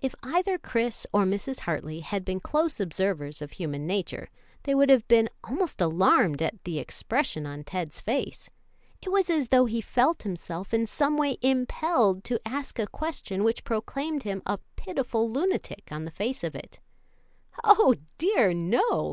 [0.00, 1.60] If either Chris or Mrs.
[1.60, 4.30] Hartley had been close observers of human nature,
[4.64, 8.50] they would have been almost alarmed at the expression on Ted's face.
[9.00, 13.44] It was as though he felt himself in some way impelled to ask a question
[13.44, 16.80] which proclaimed him a pitiful lunatic on the face of it.
[17.62, 19.06] "Oh, dear, no!"